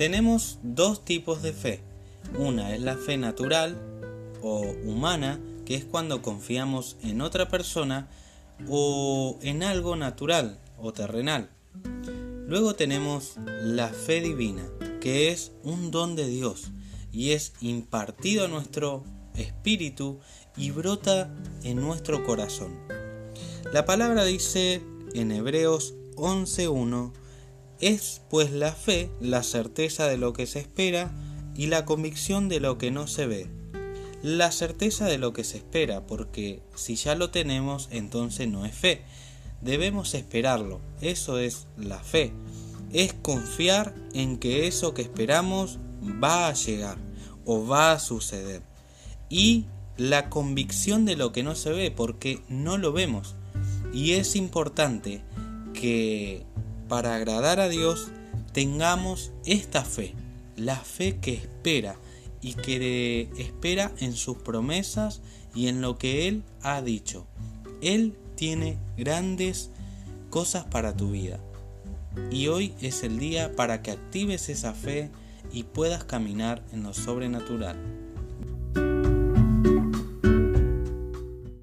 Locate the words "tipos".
1.04-1.42